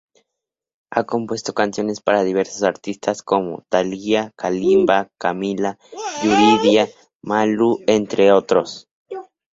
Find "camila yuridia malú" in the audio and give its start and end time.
5.19-7.77